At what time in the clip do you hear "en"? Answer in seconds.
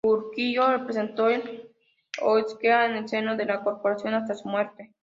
2.87-2.95